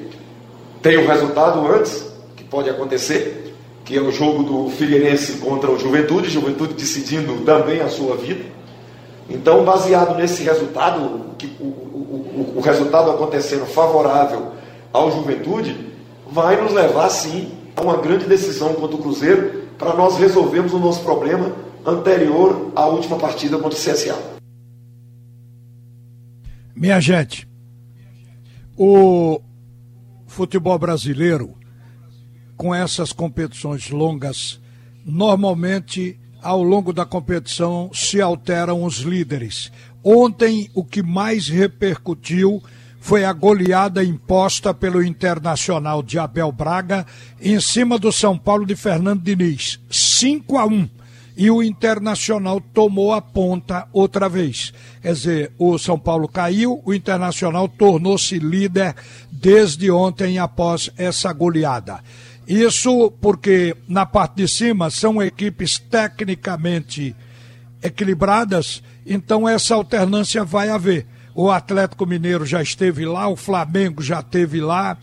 Tem 0.83 0.99
o 0.99 1.07
resultado 1.07 1.67
antes, 1.67 2.05
pode 2.51 2.69
acontecer, 2.69 3.55
que 3.85 3.97
é 3.97 4.01
o 4.01 4.11
jogo 4.11 4.43
do 4.43 4.71
Figueirense 4.71 5.35
contra 5.39 5.71
o 5.71 5.79
Juventude, 5.79 6.29
Juventude 6.29 6.75
decidindo 6.75 7.45
também 7.45 7.81
a 7.81 7.89
sua 7.89 8.17
vida. 8.17 8.45
Então, 9.29 9.65
baseado 9.65 10.17
nesse 10.17 10.43
resultado, 10.43 11.01
o, 11.61 11.65
o, 11.65 12.55
o 12.57 12.61
resultado 12.61 13.11
acontecendo 13.11 13.65
favorável 13.65 14.53
ao 14.93 15.11
Juventude, 15.13 15.77
vai 16.31 16.61
nos 16.61 16.73
levar 16.73 17.09
sim 17.09 17.53
a 17.77 17.83
uma 17.83 17.97
grande 17.97 18.27
decisão 18.27 18.75
contra 18.75 18.97
o 18.97 18.99
Cruzeiro 18.99 19.63
para 19.79 19.95
nós 19.95 20.19
resolvermos 20.19 20.73
o 20.73 20.79
nosso 20.79 21.03
problema 21.03 21.53
anterior 21.87 22.73
à 22.75 22.87
última 22.87 23.17
partida 23.17 23.57
contra 23.57 23.79
o 23.79 23.83
CSA. 23.83 24.19
Minha 26.75 27.01
gente, 27.01 27.49
o 28.77 29.41
futebol 30.27 30.79
brasileiro, 30.79 31.55
com 32.61 32.75
essas 32.75 33.11
competições 33.11 33.89
longas, 33.89 34.61
normalmente 35.03 36.21
ao 36.43 36.63
longo 36.63 36.93
da 36.93 37.07
competição 37.07 37.91
se 37.91 38.21
alteram 38.21 38.85
os 38.85 38.99
líderes. 38.99 39.73
Ontem, 40.05 40.69
o 40.75 40.85
que 40.85 41.03
mais 41.03 41.49
repercutiu 41.49 42.63
foi 43.01 43.25
a 43.25 43.33
goleada 43.33 44.05
imposta 44.05 44.75
pelo 44.75 45.03
Internacional 45.03 46.03
de 46.03 46.19
Abel 46.19 46.53
Braga 46.53 47.07
em 47.41 47.59
cima 47.59 47.99
do 47.99 48.13
São 48.13 48.37
Paulo 48.37 48.67
de 48.67 48.77
Fernando 48.77 49.23
Diniz. 49.23 49.81
5 49.91 50.59
a 50.59 50.67
1 50.67 50.87
e 51.39 51.51
o 51.51 51.63
Internacional 51.63 52.61
tomou 52.61 53.15
a 53.15 53.23
ponta 53.23 53.89
outra 53.91 54.29
vez. 54.29 54.75
Quer 55.01 55.15
dizer, 55.15 55.53
o 55.59 55.79
São 55.79 55.99
Paulo 55.99 56.29
caiu, 56.29 56.83
o 56.85 56.93
Internacional 56.93 57.67
tornou-se 57.67 58.39
líder 58.39 58.95
desde 59.33 59.91
ontem 59.91 60.39
após 60.39 60.91
essa 60.99 61.33
goleada. 61.33 62.01
Isso 62.51 63.13
porque 63.21 63.77
na 63.87 64.05
parte 64.05 64.39
de 64.39 64.49
cima 64.49 64.91
são 64.91 65.23
equipes 65.23 65.79
tecnicamente 65.79 67.15
equilibradas, 67.81 68.83
então 69.07 69.49
essa 69.49 69.77
alternância 69.77 70.43
vai 70.43 70.69
haver. 70.69 71.07
O 71.33 71.49
Atlético 71.49 72.05
Mineiro 72.05 72.45
já 72.45 72.61
esteve 72.61 73.07
lá, 73.07 73.29
o 73.29 73.37
Flamengo 73.37 74.03
já 74.03 74.19
esteve 74.19 74.61
lá, 74.61 74.99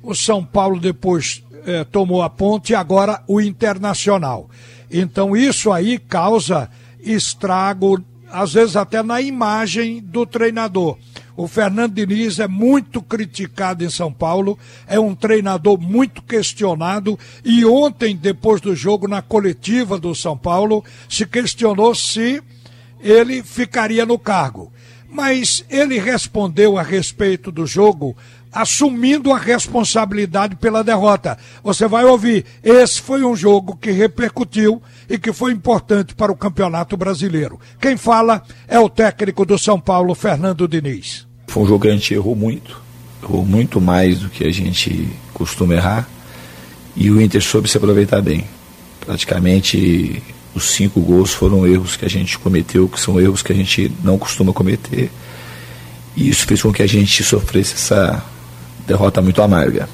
o 0.00 0.14
São 0.14 0.44
Paulo 0.44 0.78
depois 0.78 1.42
eh, 1.66 1.82
tomou 1.82 2.22
a 2.22 2.30
ponte 2.30 2.70
e 2.70 2.76
agora 2.76 3.20
o 3.26 3.40
Internacional. 3.40 4.48
Então 4.88 5.36
isso 5.36 5.72
aí 5.72 5.98
causa 5.98 6.70
estrago, 7.00 8.00
às 8.30 8.52
vezes 8.52 8.76
até 8.76 9.02
na 9.02 9.20
imagem 9.20 10.00
do 10.00 10.24
treinador. 10.24 10.96
O 11.36 11.48
Fernando 11.48 11.94
Diniz 11.94 12.38
é 12.38 12.46
muito 12.46 13.00
criticado 13.00 13.82
em 13.82 13.88
São 13.88 14.12
Paulo, 14.12 14.58
é 14.86 15.00
um 15.00 15.14
treinador 15.14 15.80
muito 15.80 16.20
questionado 16.22 17.18
e 17.44 17.64
ontem, 17.64 18.14
depois 18.14 18.60
do 18.60 18.74
jogo 18.74 19.08
na 19.08 19.22
coletiva 19.22 19.98
do 19.98 20.14
São 20.14 20.36
Paulo, 20.36 20.84
se 21.08 21.24
questionou 21.24 21.94
se 21.94 22.42
ele 23.00 23.42
ficaria 23.42 24.04
no 24.04 24.18
cargo. 24.18 24.70
Mas 25.08 25.64
ele 25.68 25.98
respondeu 25.98 26.78
a 26.78 26.82
respeito 26.82 27.52
do 27.52 27.66
jogo 27.66 28.16
assumindo 28.52 29.32
a 29.32 29.38
responsabilidade 29.38 30.56
pela 30.56 30.84
derrota. 30.84 31.38
Você 31.64 31.88
vai 31.88 32.04
ouvir, 32.04 32.44
esse 32.62 33.00
foi 33.00 33.24
um 33.24 33.34
jogo 33.34 33.76
que 33.76 33.90
repercutiu 33.90 34.82
e 35.08 35.18
que 35.18 35.32
foi 35.32 35.52
importante 35.52 36.14
para 36.14 36.30
o 36.30 36.36
Campeonato 36.36 36.96
Brasileiro. 36.96 37.58
Quem 37.80 37.96
fala 37.96 38.42
é 38.68 38.78
o 38.78 38.90
técnico 38.90 39.46
do 39.46 39.58
São 39.58 39.80
Paulo, 39.80 40.14
Fernando 40.14 40.68
Diniz. 40.68 41.26
Foi 41.48 41.62
um 41.62 41.66
jogo 41.66 41.82
que 41.82 41.88
a 41.88 41.92
gente 41.92 42.14
errou 42.14 42.36
muito, 42.36 42.80
errou 43.22 43.44
muito 43.44 43.80
mais 43.80 44.20
do 44.20 44.28
que 44.28 44.44
a 44.44 44.52
gente 44.52 45.08
costuma 45.32 45.74
errar, 45.74 46.08
e 46.94 47.10
o 47.10 47.20
Inter 47.20 47.42
soube 47.42 47.68
se 47.68 47.78
aproveitar 47.78 48.20
bem. 48.20 48.44
Praticamente 49.00 50.22
os 50.54 50.64
cinco 50.64 51.00
gols 51.00 51.32
foram 51.32 51.66
erros 51.66 51.96
que 51.96 52.04
a 52.04 52.10
gente 52.10 52.38
cometeu, 52.38 52.88
que 52.88 53.00
são 53.00 53.18
erros 53.18 53.42
que 53.42 53.52
a 53.52 53.56
gente 53.56 53.90
não 54.02 54.18
costuma 54.18 54.52
cometer. 54.52 55.10
E 56.14 56.28
isso 56.28 56.46
fez 56.46 56.60
com 56.60 56.72
que 56.72 56.82
a 56.82 56.86
gente 56.86 57.24
sofresse 57.24 57.74
essa 57.74 58.22
derrota 58.86 59.22
muito 59.22 59.42
amarga. 59.42 59.88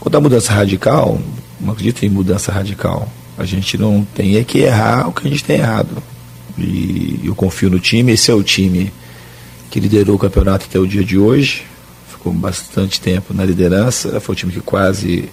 Quanto 0.00 0.16
à 0.16 0.20
mudança 0.20 0.52
radical, 0.52 1.18
não 1.60 1.72
acredito 1.72 2.04
em 2.04 2.08
mudança 2.08 2.52
radical. 2.52 3.08
A 3.36 3.44
gente 3.44 3.76
não 3.76 4.06
tem 4.14 4.36
é 4.36 4.44
que 4.44 4.58
errar 4.58 5.08
o 5.08 5.12
que 5.12 5.26
a 5.26 5.30
gente 5.30 5.44
tem 5.44 5.58
errado. 5.58 6.02
E 6.56 7.20
eu 7.24 7.34
confio 7.34 7.70
no 7.70 7.80
time, 7.80 8.12
esse 8.12 8.30
é 8.30 8.34
o 8.34 8.42
time 8.42 8.92
que 9.70 9.80
liderou 9.80 10.16
o 10.16 10.18
campeonato 10.18 10.66
até 10.68 10.78
o 10.78 10.86
dia 10.86 11.02
de 11.02 11.18
hoje. 11.18 11.64
Ficou 12.08 12.32
bastante 12.32 13.00
tempo 13.00 13.34
na 13.34 13.44
liderança. 13.44 14.20
Foi 14.20 14.34
o 14.34 14.36
time 14.36 14.52
que 14.52 14.60
quase, 14.60 15.28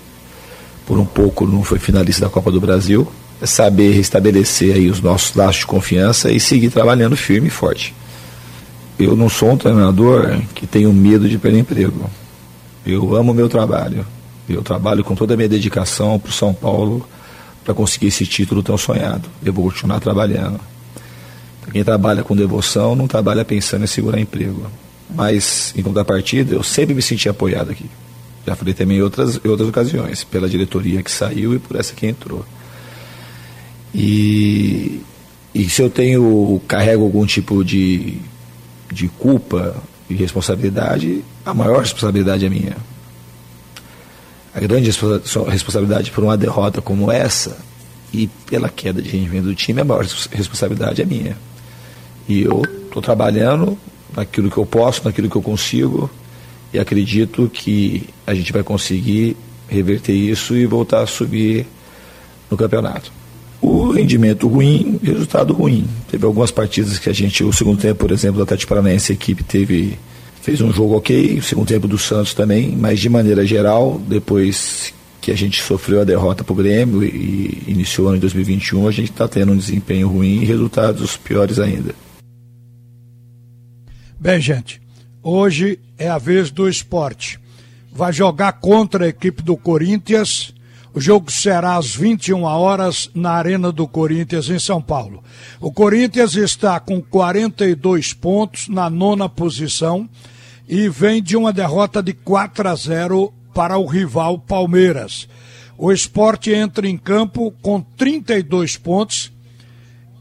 por 0.85 0.97
um 0.97 1.05
pouco, 1.05 1.45
não 1.45 1.63
foi 1.63 1.77
finalista 1.77 2.25
da 2.25 2.29
Copa 2.29 2.51
do 2.51 2.59
Brasil. 2.59 3.07
É 3.39 3.45
saber 3.45 3.91
restabelecer 3.91 4.75
aí 4.75 4.89
os 4.89 4.99
nossos 4.99 5.35
laços 5.35 5.57
de 5.57 5.67
confiança 5.67 6.31
e 6.31 6.39
seguir 6.39 6.69
trabalhando 6.69 7.15
firme 7.15 7.47
e 7.47 7.51
forte. 7.51 7.93
Eu 8.97 9.15
não 9.15 9.29
sou 9.29 9.51
um 9.51 9.57
treinador 9.57 10.41
que 10.53 10.65
tenho 10.65 10.91
medo 10.93 11.27
de 11.27 11.37
perder 11.37 11.59
emprego. 11.59 12.09
Eu 12.85 13.15
amo 13.15 13.33
meu 13.33 13.47
trabalho. 13.47 14.05
Eu 14.49 14.61
trabalho 14.61 15.03
com 15.03 15.15
toda 15.15 15.33
a 15.33 15.37
minha 15.37 15.49
dedicação 15.49 16.19
para 16.19 16.29
o 16.29 16.33
São 16.33 16.53
Paulo 16.53 17.07
para 17.63 17.73
conseguir 17.73 18.07
esse 18.07 18.25
título 18.25 18.63
tão 18.63 18.77
sonhado. 18.77 19.29
Eu 19.43 19.53
vou 19.53 19.65
continuar 19.65 19.99
trabalhando. 19.99 20.59
Quem 21.71 21.83
trabalha 21.83 22.23
com 22.23 22.35
devoção 22.35 22.95
não 22.95 23.07
trabalha 23.07 23.45
pensando 23.45 23.83
em 23.83 23.87
segurar 23.87 24.19
emprego. 24.19 24.65
Mas, 25.09 25.73
em 25.77 25.81
contrapartida, 25.83 26.55
eu 26.55 26.63
sempre 26.63 26.93
me 26.95 27.01
senti 27.01 27.29
apoiado 27.29 27.71
aqui. 27.71 27.85
Já 28.45 28.55
falei 28.55 28.73
também 28.73 28.97
em 28.97 29.01
outras, 29.01 29.39
em 29.43 29.47
outras 29.47 29.69
ocasiões, 29.69 30.23
pela 30.23 30.49
diretoria 30.49 31.03
que 31.03 31.11
saiu 31.11 31.53
e 31.53 31.59
por 31.59 31.77
essa 31.77 31.93
que 31.93 32.07
entrou. 32.07 32.43
E, 33.93 35.01
e 35.53 35.69
se 35.69 35.81
eu 35.81 35.89
tenho, 35.89 36.61
carrego 36.67 37.03
algum 37.03 37.25
tipo 37.25 37.63
de, 37.63 38.17
de 38.91 39.07
culpa 39.09 39.75
e 40.11 40.15
responsabilidade, 40.15 41.23
a 41.45 41.53
maior 41.53 41.79
responsabilidade 41.79 42.45
é 42.45 42.49
minha. 42.49 42.75
A 44.53 44.59
grande 44.59 44.91
responsabilidade 45.47 46.11
por 46.11 46.23
uma 46.23 46.37
derrota 46.37 46.81
como 46.81 47.09
essa 47.09 47.57
e 48.13 48.27
pela 48.49 48.67
queda 48.67 49.01
de 49.01 49.09
rendimento 49.09 49.45
do 49.45 49.55
time, 49.55 49.81
a 49.81 49.85
maior 49.85 50.05
responsabilidade 50.31 51.01
é 51.01 51.05
minha. 51.05 51.37
E 52.27 52.41
eu 52.41 52.61
estou 52.85 53.01
trabalhando 53.01 53.77
naquilo 54.15 54.51
que 54.51 54.57
eu 54.57 54.65
posso, 54.65 55.05
naquilo 55.05 55.29
que 55.29 55.35
eu 55.37 55.41
consigo, 55.41 56.11
e 56.73 56.79
acredito 56.79 57.49
que 57.49 58.09
a 58.27 58.33
gente 58.33 58.51
vai 58.51 58.63
conseguir 58.63 59.37
reverter 59.69 60.13
isso 60.13 60.55
e 60.55 60.65
voltar 60.65 61.03
a 61.03 61.07
subir 61.07 61.65
no 62.49 62.57
campeonato. 62.57 63.11
O 63.61 63.91
rendimento 63.91 64.47
ruim, 64.47 64.99
resultado 65.03 65.53
ruim. 65.53 65.87
Teve 66.09 66.25
algumas 66.25 66.49
partidas 66.49 66.97
que 66.97 67.09
a 67.09 67.13
gente, 67.13 67.43
o 67.43 67.53
segundo 67.53 67.79
tempo, 67.79 67.99
por 67.99 68.11
exemplo, 68.11 68.37
do 68.37 68.43
Atlético 68.43 68.69
Paranaense, 68.69 69.11
a 69.11 69.15
equipe 69.15 69.43
teve 69.43 69.97
fez 70.41 70.59
um 70.59 70.73
jogo 70.73 70.97
ok, 70.97 71.37
o 71.37 71.43
segundo 71.43 71.67
tempo 71.67 71.87
do 71.87 71.99
Santos 71.99 72.33
também, 72.33 72.75
mas 72.75 72.99
de 72.99 73.07
maneira 73.07 73.45
geral, 73.45 74.01
depois 74.07 74.91
que 75.21 75.31
a 75.31 75.37
gente 75.37 75.61
sofreu 75.61 76.01
a 76.01 76.03
derrota 76.03 76.43
para 76.43 76.51
o 76.51 76.55
Grêmio 76.55 77.03
e 77.03 77.61
iniciou 77.67 78.07
o 78.07 78.09
ano 78.09 78.17
de 78.17 78.21
2021, 78.21 78.87
a 78.87 78.91
gente 78.91 79.11
está 79.11 79.27
tendo 79.27 79.51
um 79.51 79.57
desempenho 79.57 80.09
ruim 80.09 80.41
e 80.41 80.45
resultados 80.45 81.15
piores 81.15 81.59
ainda. 81.59 81.93
Bem, 84.19 84.41
gente, 84.41 84.81
hoje 85.21 85.79
é 85.95 86.09
a 86.09 86.17
vez 86.17 86.49
do 86.49 86.67
esporte. 86.67 87.39
Vai 87.93 88.11
jogar 88.11 88.53
contra 88.53 89.05
a 89.05 89.09
equipe 89.09 89.43
do 89.43 89.55
Corinthians 89.55 90.55
o 90.93 90.99
jogo 90.99 91.31
será 91.31 91.77
às 91.77 91.95
21 91.95 92.43
horas 92.43 93.09
na 93.15 93.31
Arena 93.31 93.71
do 93.71 93.87
Corinthians, 93.87 94.49
em 94.49 94.59
São 94.59 94.81
Paulo. 94.81 95.23
O 95.59 95.71
Corinthians 95.71 96.35
está 96.35 96.79
com 96.79 97.01
42 97.01 98.13
pontos 98.13 98.67
na 98.67 98.89
nona 98.89 99.29
posição 99.29 100.09
e 100.67 100.89
vem 100.89 101.23
de 101.23 101.37
uma 101.37 101.53
derrota 101.53 102.03
de 102.03 102.13
4 102.13 102.67
a 102.67 102.75
0 102.75 103.33
para 103.53 103.77
o 103.77 103.85
rival 103.85 104.37
Palmeiras. 104.37 105.29
O 105.77 105.91
esporte 105.91 106.51
entra 106.51 106.87
em 106.87 106.97
campo 106.97 107.51
com 107.61 107.81
32 107.81 108.75
pontos 108.77 109.31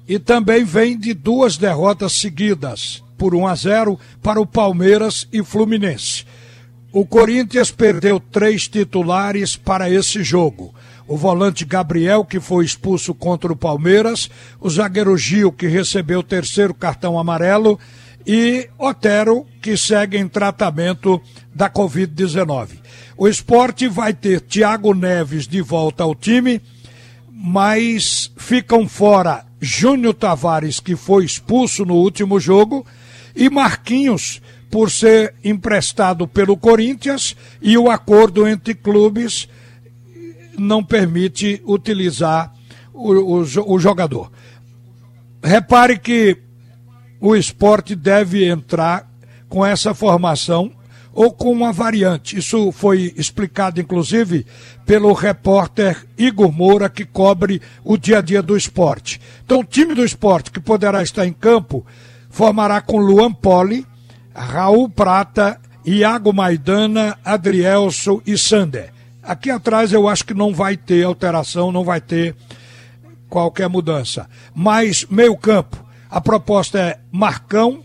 e 0.06 0.18
também 0.18 0.64
vem 0.64 0.98
de 0.98 1.14
duas 1.14 1.56
derrotas 1.56 2.12
seguidas, 2.12 3.02
por 3.18 3.34
1 3.34 3.46
a 3.46 3.54
0 3.54 3.98
para 4.22 4.40
o 4.40 4.46
Palmeiras 4.46 5.26
e 5.32 5.42
Fluminense. 5.42 6.24
O 6.92 7.06
Corinthians 7.06 7.70
perdeu 7.70 8.18
três 8.18 8.66
titulares 8.66 9.54
para 9.54 9.88
esse 9.88 10.24
jogo. 10.24 10.74
O 11.06 11.16
volante 11.16 11.64
Gabriel, 11.64 12.24
que 12.24 12.40
foi 12.40 12.64
expulso 12.64 13.14
contra 13.14 13.52
o 13.52 13.56
Palmeiras, 13.56 14.28
o 14.60 14.68
zagueiro 14.68 15.16
Gil, 15.16 15.52
que 15.52 15.68
recebeu 15.68 16.18
o 16.18 16.24
terceiro 16.24 16.74
cartão 16.74 17.16
amarelo, 17.16 17.78
e 18.26 18.68
Otero, 18.76 19.46
que 19.62 19.76
segue 19.76 20.18
em 20.18 20.28
tratamento 20.28 21.20
da 21.54 21.70
Covid-19. 21.70 22.70
O 23.16 23.28
esporte 23.28 23.86
vai 23.86 24.12
ter 24.12 24.40
Thiago 24.40 24.92
Neves 24.92 25.46
de 25.46 25.60
volta 25.60 26.02
ao 26.02 26.14
time, 26.14 26.60
mas 27.30 28.32
ficam 28.36 28.88
fora 28.88 29.44
Júnior 29.60 30.14
Tavares, 30.14 30.80
que 30.80 30.96
foi 30.96 31.24
expulso 31.24 31.84
no 31.84 31.94
último 31.94 32.40
jogo, 32.40 32.84
e 33.34 33.48
Marquinhos, 33.48 34.40
por 34.70 34.90
ser 34.90 35.34
emprestado 35.42 36.28
pelo 36.28 36.56
Corinthians 36.56 37.36
e 37.60 37.76
o 37.76 37.90
acordo 37.90 38.46
entre 38.46 38.74
clubes 38.74 39.48
não 40.56 40.84
permite 40.84 41.60
utilizar 41.66 42.52
o, 42.92 43.40
o, 43.40 43.74
o 43.74 43.78
jogador. 43.78 44.30
Repare 45.42 45.98
que 45.98 46.36
o 47.20 47.34
esporte 47.34 47.94
deve 47.94 48.44
entrar 48.48 49.10
com 49.48 49.64
essa 49.64 49.92
formação 49.92 50.70
ou 51.12 51.32
com 51.32 51.50
uma 51.50 51.72
variante. 51.72 52.38
Isso 52.38 52.70
foi 52.70 53.12
explicado, 53.16 53.80
inclusive, 53.80 54.46
pelo 54.86 55.12
repórter 55.12 56.06
Igor 56.16 56.52
Moura, 56.52 56.88
que 56.88 57.04
cobre 57.04 57.60
o 57.82 57.96
dia 57.96 58.18
a 58.18 58.22
dia 58.22 58.42
do 58.42 58.56
esporte. 58.56 59.20
Então, 59.44 59.60
o 59.60 59.64
time 59.64 59.94
do 59.94 60.04
esporte 60.04 60.50
que 60.50 60.60
poderá 60.60 61.02
estar 61.02 61.26
em 61.26 61.32
campo 61.32 61.84
formará 62.28 62.80
com 62.80 62.98
Luan 62.98 63.32
Poli, 63.32 63.84
Raul 64.34 64.88
Prata, 64.88 65.60
Iago 65.84 66.32
Maidana, 66.32 67.18
Adrielso 67.24 68.22
e 68.26 68.36
Sander. 68.36 68.92
Aqui 69.22 69.50
atrás 69.50 69.92
eu 69.92 70.08
acho 70.08 70.24
que 70.24 70.34
não 70.34 70.54
vai 70.54 70.76
ter 70.76 71.04
alteração, 71.04 71.70
não 71.70 71.84
vai 71.84 72.00
ter 72.00 72.34
qualquer 73.28 73.68
mudança. 73.68 74.28
Mas 74.54 75.06
meio 75.10 75.36
campo, 75.36 75.84
a 76.10 76.20
proposta 76.20 76.78
é 76.78 76.98
Marcão, 77.12 77.82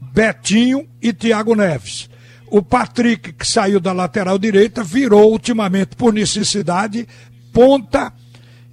Betinho 0.00 0.86
e 1.02 1.12
Thiago 1.12 1.54
Neves. 1.54 2.08
O 2.46 2.62
Patrick, 2.62 3.32
que 3.32 3.46
saiu 3.46 3.80
da 3.80 3.92
lateral 3.92 4.38
direita, 4.38 4.84
virou 4.84 5.32
ultimamente, 5.32 5.96
por 5.96 6.12
necessidade, 6.12 7.08
ponta 7.52 8.12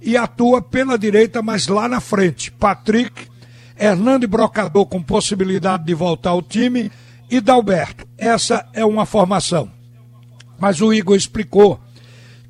e 0.00 0.16
atua 0.16 0.62
pela 0.62 0.98
direita, 0.98 1.42
mas 1.42 1.66
lá 1.66 1.88
na 1.88 2.00
frente. 2.00 2.50
Patrick, 2.52 3.28
Hernando 3.76 4.28
Brocador 4.28 4.86
com 4.86 5.02
possibilidade 5.02 5.84
de 5.84 5.94
voltar 5.94 6.30
ao 6.30 6.42
time 6.42 6.90
e 7.32 7.40
Dalberto. 7.40 8.06
Essa 8.18 8.68
é 8.74 8.84
uma 8.84 9.06
formação. 9.06 9.72
Mas 10.58 10.82
o 10.82 10.92
Igor 10.92 11.16
explicou 11.16 11.80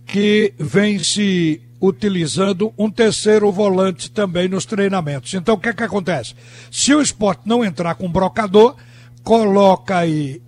que 0.04 0.52
vem 0.58 0.98
se 0.98 1.62
utilizando 1.80 2.74
um 2.76 2.90
terceiro 2.90 3.52
volante 3.52 4.10
também 4.10 4.48
nos 4.48 4.66
treinamentos. 4.66 5.32
Então 5.34 5.54
o 5.54 5.58
que 5.58 5.68
é 5.68 5.72
que 5.72 5.84
acontece? 5.84 6.34
Se 6.68 6.92
o 6.92 7.00
esporte 7.00 7.42
não 7.44 7.64
entrar 7.64 7.94
com 7.94 8.10
brocador, 8.10 8.74
coloca 9.22 9.98
aí 9.98 10.42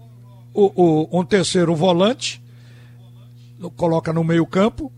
o, 0.52 0.72
o, 0.74 1.20
um 1.20 1.24
terceiro 1.24 1.72
volante, 1.76 2.42
coloca 3.76 4.12
no 4.12 4.24
meio 4.24 4.44
campo, 4.44 4.92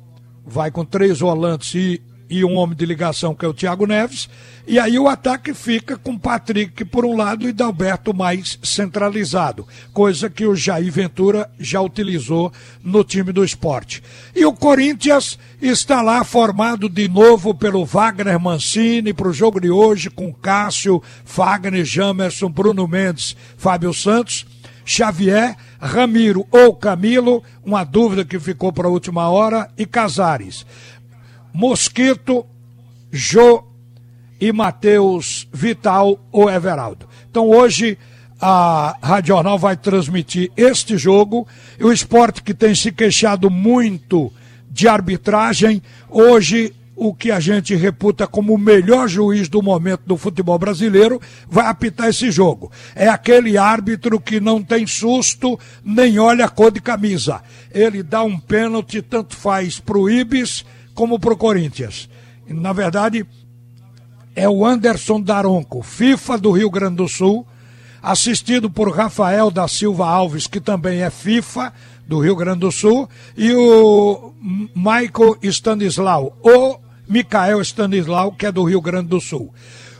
vai 0.46 0.70
com 0.70 0.82
três 0.82 1.20
volantes 1.20 1.74
e 1.74 2.02
e 2.28 2.44
um 2.44 2.56
homem 2.56 2.76
de 2.76 2.84
ligação 2.84 3.34
que 3.34 3.44
é 3.44 3.48
o 3.48 3.54
Thiago 3.54 3.86
Neves. 3.86 4.28
E 4.66 4.78
aí 4.78 4.98
o 4.98 5.06
ataque 5.06 5.54
fica 5.54 5.96
com 5.96 6.18
Patrick 6.18 6.84
por 6.84 7.04
um 7.04 7.16
lado 7.16 7.48
e 7.48 7.52
Dalberto 7.52 8.12
mais 8.12 8.58
centralizado, 8.62 9.66
coisa 9.92 10.28
que 10.28 10.44
o 10.44 10.56
Jair 10.56 10.90
Ventura 10.90 11.48
já 11.58 11.80
utilizou 11.80 12.52
no 12.82 13.04
time 13.04 13.32
do 13.32 13.44
esporte. 13.44 14.02
E 14.34 14.44
o 14.44 14.52
Corinthians 14.52 15.38
está 15.62 16.02
lá 16.02 16.24
formado 16.24 16.88
de 16.88 17.08
novo 17.08 17.54
pelo 17.54 17.84
Wagner 17.84 18.40
Mancini 18.40 19.12
para 19.12 19.28
o 19.28 19.32
jogo 19.32 19.60
de 19.60 19.70
hoje 19.70 20.10
com 20.10 20.32
Cássio, 20.32 21.00
Fagner, 21.24 21.84
Jamerson, 21.84 22.50
Bruno 22.50 22.88
Mendes, 22.88 23.36
Fábio 23.56 23.94
Santos. 23.94 24.46
Xavier, 24.88 25.56
Ramiro 25.80 26.46
ou 26.48 26.72
Camilo, 26.72 27.42
uma 27.64 27.82
dúvida 27.82 28.24
que 28.24 28.38
ficou 28.38 28.72
para 28.72 28.86
a 28.86 28.90
última 28.90 29.28
hora, 29.28 29.68
e 29.76 29.84
Casares. 29.84 30.64
Mosquito, 31.56 32.44
Jô 33.10 33.64
e 34.38 34.52
Matheus 34.52 35.48
Vital 35.50 36.20
ou 36.30 36.50
Everaldo. 36.50 37.08
Então 37.30 37.48
hoje 37.48 37.96
a 38.38 38.94
Rádio 39.02 39.28
Jornal 39.28 39.58
vai 39.58 39.74
transmitir 39.74 40.52
este 40.54 40.98
jogo. 40.98 41.48
E 41.80 41.84
o 41.84 41.90
esporte 41.90 42.42
que 42.42 42.52
tem 42.52 42.74
se 42.74 42.92
queixado 42.92 43.48
muito 43.48 44.30
de 44.70 44.86
arbitragem, 44.86 45.82
hoje 46.10 46.74
o 46.94 47.14
que 47.14 47.30
a 47.30 47.40
gente 47.40 47.74
reputa 47.74 48.26
como 48.26 48.52
o 48.52 48.58
melhor 48.58 49.08
juiz 49.08 49.48
do 49.48 49.62
momento 49.62 50.02
do 50.04 50.18
futebol 50.18 50.58
brasileiro 50.58 51.18
vai 51.48 51.68
apitar 51.68 52.10
esse 52.10 52.30
jogo. 52.30 52.70
É 52.94 53.08
aquele 53.08 53.56
árbitro 53.56 54.20
que 54.20 54.40
não 54.40 54.62
tem 54.62 54.86
susto 54.86 55.58
nem 55.82 56.18
olha 56.18 56.44
a 56.44 56.50
cor 56.50 56.70
de 56.70 56.82
camisa. 56.82 57.40
Ele 57.72 58.02
dá 58.02 58.22
um 58.22 58.38
pênalti, 58.38 59.00
tanto 59.00 59.34
faz 59.34 59.80
para 59.80 59.96
o 59.96 60.10
Ibis 60.10 60.62
como 60.96 61.20
para 61.20 61.34
o 61.34 61.36
Corinthians. 61.36 62.08
Na 62.48 62.72
verdade, 62.72 63.24
é 64.34 64.48
o 64.48 64.64
Anderson 64.64 65.20
Daronco, 65.20 65.82
FIFA 65.82 66.38
do 66.38 66.50
Rio 66.50 66.70
Grande 66.70 66.96
do 66.96 67.06
Sul, 67.06 67.46
assistido 68.02 68.70
por 68.70 68.90
Rafael 68.90 69.50
da 69.50 69.68
Silva 69.68 70.08
Alves, 70.08 70.46
que 70.46 70.60
também 70.60 71.02
é 71.02 71.10
FIFA 71.10 71.72
do 72.08 72.18
Rio 72.18 72.34
Grande 72.34 72.60
do 72.60 72.72
Sul, 72.72 73.08
e 73.36 73.52
o 73.52 74.32
Michael 74.74 75.36
Stanislau, 75.42 76.36
o 76.42 76.78
Michael 77.06 77.60
Stanislau, 77.60 78.32
que 78.32 78.46
é 78.46 78.52
do 78.52 78.64
Rio 78.64 78.80
Grande 78.80 79.08
do 79.08 79.20
Sul. 79.20 79.52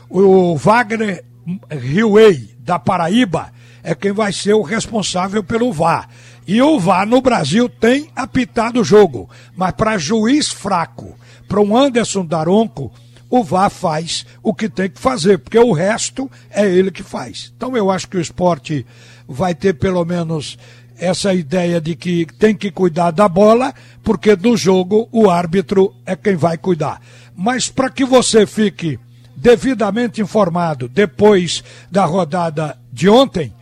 O 0.09 0.57
Wagner 0.57 1.23
Riway, 1.69 2.55
da 2.59 2.79
Paraíba, 2.79 3.51
é 3.83 3.93
quem 3.93 4.11
vai 4.11 4.33
ser 4.33 4.53
o 4.53 4.63
responsável 4.63 5.43
pelo 5.43 5.71
VAR. 5.71 6.09
E 6.47 6.61
o 6.61 6.79
VAR 6.79 7.05
no 7.05 7.19
Brasil 7.19 7.67
tem 7.67 8.09
apitado 8.15 8.79
o 8.79 8.83
jogo, 8.83 9.29
mas 9.55 9.71
para 9.71 9.97
juiz 9.97 10.47
fraco, 10.47 11.13
para 11.45 11.59
um 11.59 11.75
Anderson 11.75 12.25
Daronco, 12.25 12.89
o 13.29 13.43
VAR 13.43 13.69
faz 13.69 14.25
o 14.41 14.53
que 14.53 14.69
tem 14.69 14.89
que 14.89 14.99
fazer, 14.99 15.39
porque 15.39 15.59
o 15.59 15.73
resto 15.73 16.31
é 16.49 16.65
ele 16.65 16.89
que 16.89 17.03
faz. 17.03 17.51
Então 17.57 17.75
eu 17.75 17.91
acho 17.91 18.07
que 18.07 18.15
o 18.15 18.21
esporte 18.21 18.85
vai 19.27 19.53
ter 19.53 19.73
pelo 19.73 20.05
menos 20.05 20.57
essa 20.97 21.33
ideia 21.33 21.81
de 21.81 21.95
que 21.95 22.25
tem 22.39 22.55
que 22.55 22.71
cuidar 22.71 23.11
da 23.11 23.27
bola, 23.27 23.73
porque 24.01 24.33
do 24.33 24.55
jogo 24.55 25.09
o 25.11 25.29
árbitro 25.29 25.93
é 26.05 26.15
quem 26.15 26.37
vai 26.37 26.57
cuidar. 26.57 27.01
Mas 27.35 27.67
para 27.67 27.89
que 27.89 28.05
você 28.05 28.47
fique 28.47 28.97
devidamente 29.35 30.21
informado 30.21 30.87
depois 30.87 31.61
da 31.91 32.05
rodada 32.05 32.77
de 32.91 33.09
ontem, 33.09 33.53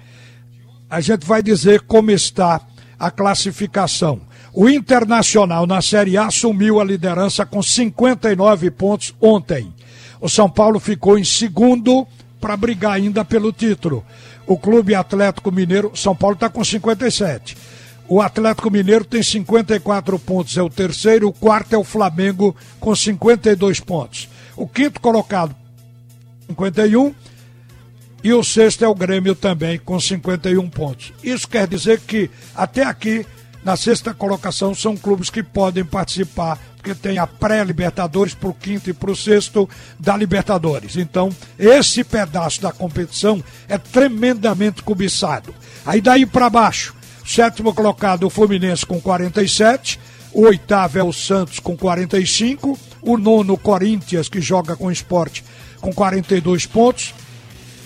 a 0.87 1.01
gente 1.01 1.25
vai 1.25 1.41
dizer 1.41 1.81
como 1.81 2.11
está 2.11 2.61
a 2.99 3.11
classificação. 3.11 4.21
O 4.53 4.69
Internacional 4.69 5.67
na 5.67 5.81
Série 5.81 6.17
A 6.17 6.27
assumiu 6.27 6.79
a 6.79 6.83
liderança 6.83 7.45
com 7.45 7.61
59 7.61 8.71
pontos 8.71 9.13
ontem. 9.19 9.73
O 10.21 10.29
São 10.29 10.49
Paulo 10.49 10.79
ficou 10.79 11.17
em 11.17 11.23
segundo 11.23 12.07
para 12.39 12.55
brigar 12.55 12.93
ainda 12.93 13.25
pelo 13.25 13.51
título. 13.51 14.03
O 14.47 14.57
Clube 14.57 14.95
Atlético 14.95 15.51
Mineiro, 15.51 15.91
São 15.95 16.15
Paulo 16.15 16.35
está 16.35 16.49
com 16.49 16.63
57. 16.63 17.57
O 18.07 18.21
Atlético 18.21 18.69
Mineiro 18.69 19.03
tem 19.03 19.23
54 19.23 20.17
pontos, 20.19 20.55
é 20.55 20.61
o 20.61 20.69
terceiro. 20.69 21.27
O 21.27 21.33
quarto 21.33 21.73
é 21.73 21.77
o 21.77 21.83
Flamengo 21.83 22.55
com 22.79 22.95
52 22.95 23.79
pontos. 23.79 24.29
O 24.55 24.67
quinto 24.67 25.01
colocado, 25.01 25.55
51 26.47 27.13
e 28.25 28.33
o 28.33 28.43
sexto 28.43 28.83
é 28.83 28.87
o 28.87 28.95
Grêmio 28.95 29.35
também, 29.35 29.77
com 29.77 29.99
51 29.99 30.67
pontos. 30.67 31.13
Isso 31.23 31.47
quer 31.47 31.67
dizer 31.67 31.99
que, 31.99 32.27
até 32.55 32.81
aqui, 32.81 33.23
na 33.63 33.77
sexta 33.77 34.15
colocação, 34.15 34.73
são 34.73 34.97
clubes 34.97 35.29
que 35.29 35.43
podem 35.43 35.85
participar, 35.85 36.57
porque 36.75 36.95
tem 36.95 37.19
a 37.19 37.27
pré-Libertadores 37.27 38.33
para 38.33 38.49
o 38.49 38.53
quinto 38.55 38.89
e 38.89 38.93
para 38.93 39.11
o 39.11 39.15
sexto 39.15 39.69
da 39.99 40.17
Libertadores. 40.17 40.97
Então, 40.97 41.29
esse 41.59 42.03
pedaço 42.03 42.63
da 42.63 42.71
competição 42.71 43.43
é 43.69 43.77
tremendamente 43.77 44.81
cobiçado. 44.81 45.53
Aí 45.85 46.01
daí 46.01 46.25
para 46.25 46.49
baixo, 46.49 46.95
sétimo 47.23 47.75
colocado 47.75 48.23
o 48.23 48.31
Fluminense 48.31 48.87
com 48.87 48.99
47, 48.99 49.99
o 50.33 50.47
oitavo 50.47 50.97
é 50.97 51.03
o 51.03 51.13
Santos 51.13 51.59
com 51.59 51.77
45, 51.77 52.75
o 53.03 53.19
nono 53.19 53.55
Corinthians, 53.55 54.27
que 54.27 54.41
joga 54.41 54.75
com 54.75 54.91
esporte, 54.91 55.43
com 55.79 55.93
42 55.93 56.65
pontos. 56.65 57.13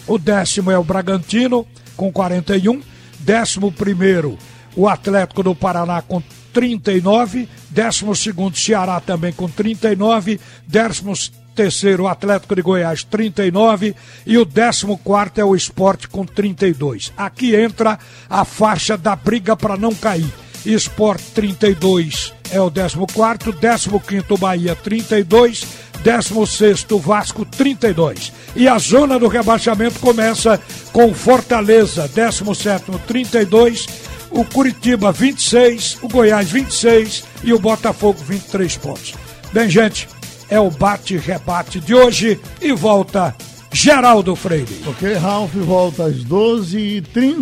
O 0.10 0.18
décimo 0.18 0.72
é 0.72 0.78
o 0.78 0.84
Bragantino, 0.84 1.68
com 1.96 2.12
41. 2.12 2.82
Décimo 3.20 3.72
primeiro, 3.72 4.40
o 4.76 4.90
Atlético 4.90 5.44
do 5.44 5.54
Paraná, 5.54 6.02
com 6.02 6.20
39. 6.52 7.48
Décimo 7.70 8.16
segundo, 8.16 8.58
Ceará 8.58 9.00
também 9.00 9.32
com 9.32 9.48
39. 9.48 10.40
Décimo 10.66 11.14
terceiro, 11.54 12.06
o 12.06 12.08
Atlético 12.08 12.56
de 12.56 12.64
Goiás, 12.64 13.04
39. 13.04 13.96
E 14.26 14.36
o 14.36 14.46
décimo 14.46 14.98
quarto 14.98 15.42
é 15.42 15.46
o 15.46 15.56
Esporte, 15.56 16.08
com 16.08 16.26
32. 16.26 17.14
Aqui 17.16 17.56
entra 17.56 18.00
a 18.28 18.44
faixa 18.44 18.98
da 18.98 19.16
briga 19.16 19.56
para 19.56 19.78
não 19.78 19.94
cair. 19.94 20.34
Esporte 20.66 21.26
32 21.36 22.34
é 22.52 22.60
o 22.60 22.72
14, 22.72 24.00
15 24.00 24.40
Bahia 24.40 24.76
32, 24.76 25.66
16 26.04 26.86
Vasco 27.02 27.46
32. 27.46 28.32
E 28.56 28.68
a 28.68 28.78
zona 28.78 29.20
do 29.20 29.28
rebaixamento 29.28 30.00
começa 30.00 30.60
com 30.92 31.14
Fortaleza, 31.14 32.08
17 32.08 32.92
32, 33.08 33.88
o 34.32 34.44
Curitiba 34.46 35.12
26, 35.12 35.98
o 36.02 36.08
Goiás 36.08 36.50
26 36.50 37.24
e 37.44 37.54
o 37.54 37.60
Botafogo 37.60 38.20
23 38.28 38.78
pontos. 38.78 39.14
Bem, 39.52 39.70
gente, 39.70 40.08
é 40.50 40.60
o 40.60 40.70
bate-rebate 40.70 41.80
de 41.80 41.94
hoje 41.94 42.40
e 42.62 42.72
volta 42.72 43.36
Geraldo 43.72 44.36
Freire. 44.36 44.82
Ok, 44.88 45.14
Ralf 45.14 45.54
volta 45.56 46.06
às 46.06 46.24
12h30. 46.24 47.38